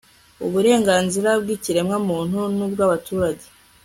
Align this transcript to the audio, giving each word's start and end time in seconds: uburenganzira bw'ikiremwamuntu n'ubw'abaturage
uburenganzira 0.45 1.29
bw'ikiremwamuntu 1.41 2.39
n'ubw'abaturage 2.55 3.45